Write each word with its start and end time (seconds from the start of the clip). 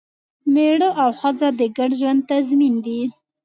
مېړه 0.53 0.89
او 1.01 1.09
ښځه 1.19 1.47
د 1.59 1.61
ګډ 1.77 1.91
ژوند 1.99 2.21
تضمین 2.31 2.75
دی. 2.85 3.01